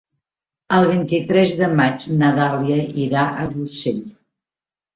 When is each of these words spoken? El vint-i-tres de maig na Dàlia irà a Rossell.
El 0.77 0.87
vint-i-tres 0.91 1.53
de 1.59 1.69
maig 1.81 2.09
na 2.23 2.33
Dàlia 2.41 2.81
irà 3.07 3.29
a 3.29 3.47
Rossell. 3.55 4.05